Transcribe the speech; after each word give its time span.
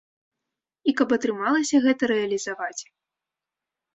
І 0.91 0.93
каб 1.01 1.09
атрымалася 1.17 1.81
гэта 1.85 2.03
рэалізаваць. 2.13 2.81